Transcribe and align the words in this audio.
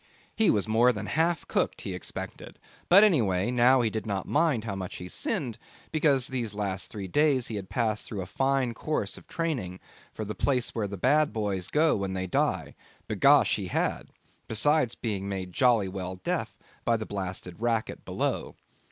He 0.35 0.49
was 0.49 0.67
more 0.67 0.91
than 0.91 1.05
half 1.05 1.47
cooked, 1.47 1.81
he 1.81 1.93
expected; 1.93 2.57
but 2.89 3.03
anyway, 3.03 3.51
now, 3.51 3.81
he 3.81 3.91
did 3.91 4.07
not 4.07 4.27
mind 4.27 4.63
how 4.63 4.73
much 4.73 4.95
he 4.95 5.07
sinned, 5.07 5.59
because 5.91 6.25
these 6.25 6.55
last 6.55 6.89
three 6.89 7.07
days 7.07 7.49
he 7.49 7.55
had 7.55 7.69
passed 7.69 8.07
through 8.07 8.21
a 8.21 8.25
fine 8.25 8.73
course 8.73 9.15
of 9.15 9.27
training 9.27 9.79
for 10.11 10.25
the 10.25 10.33
place 10.33 10.73
where 10.73 10.87
the 10.87 10.97
bad 10.97 11.31
boys 11.31 11.67
go 11.67 11.95
when 11.95 12.13
they 12.13 12.25
die 12.25 12.73
b'gosh, 13.07 13.57
he 13.57 13.67
had 13.67 14.09
besides 14.47 14.95
being 14.95 15.29
made 15.29 15.53
jolly 15.53 15.87
well 15.87 16.15
deaf 16.15 16.57
by 16.83 16.97
the 16.97 17.05
blasted 17.05 17.59
racket 17.61 18.03
below. 18.03 18.55